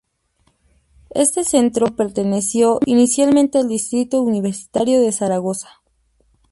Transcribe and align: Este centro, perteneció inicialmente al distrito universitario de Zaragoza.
Este 1.13 1.43
centro, 1.45 1.95
perteneció 1.95 2.79
inicialmente 2.87 3.59
al 3.59 3.67
distrito 3.67 4.23
universitario 4.23 4.99
de 4.99 5.11
Zaragoza. 5.11 5.83